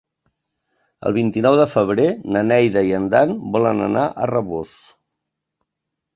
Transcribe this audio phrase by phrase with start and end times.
[1.09, 2.07] El vint-i-nou de febrer
[2.37, 4.75] na Neida i en Dan volen anar a Rabós.